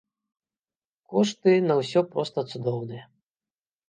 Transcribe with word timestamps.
Кошты 1.11 1.53
на 1.67 1.75
ўсё 1.81 1.99
проста 2.13 2.39
цудоўныя. 2.53 3.03